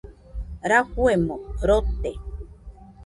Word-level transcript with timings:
Rafuemo 0.69 1.35
rote. 1.67 2.11